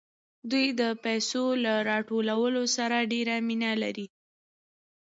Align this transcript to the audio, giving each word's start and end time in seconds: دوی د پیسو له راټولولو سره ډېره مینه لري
دوی 0.51 0.67
د 0.79 0.81
پیسو 1.03 1.43
له 1.63 1.73
راټولولو 1.89 2.63
سره 2.77 3.07
ډېره 3.11 3.35
مینه 3.47 3.71
لري 3.83 4.07